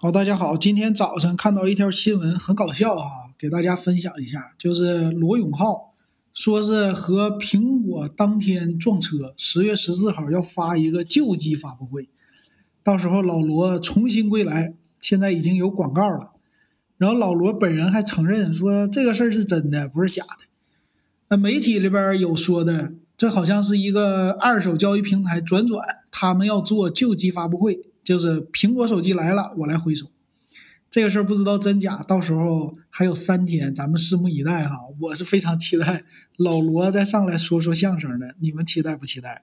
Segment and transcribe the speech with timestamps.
[0.00, 5.92] 好，大家好，今天早上看到一条新闻，很搞笑哈，给大家分享一下，就是罗永浩
[6.32, 12.08] 说是和苹果当天撞车，十月十四号要发一个旧机发布会，
[12.84, 16.30] 到时候老罗重新归来，现在已经有广告了，
[16.96, 20.46] 然后老罗本人还承认说这个事儿是真的，不是假的。
[21.30, 27.80] 那媒体里边有说的，这好像是一个二手交易平台转转，他们要做旧机发布会。
[28.08, 30.06] 就是苹果手机来了，我来回收。
[30.88, 34.78] 这个事儿不知道真假，到时候还有三天，咱们拭目以待哈。
[34.98, 36.04] 我是非常期待
[36.38, 39.42] 老罗再上来说说相声的，你们期待不期待？